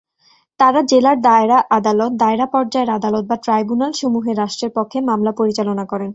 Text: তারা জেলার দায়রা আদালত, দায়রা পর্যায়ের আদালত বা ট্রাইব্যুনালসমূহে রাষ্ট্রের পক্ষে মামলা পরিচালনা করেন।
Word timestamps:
তারা 0.59 0.79
জেলার 0.83 1.17
দায়রা 1.21 1.57
আদালত, 1.69 2.11
দায়রা 2.13 2.45
পর্যায়ের 2.45 2.89
আদালত 2.89 3.23
বা 3.27 3.35
ট্রাইব্যুনালসমূহে 3.45 4.31
রাষ্ট্রের 4.33 4.71
পক্ষে 4.75 4.97
মামলা 5.01 5.31
পরিচালনা 5.31 5.85
করেন। 5.85 6.09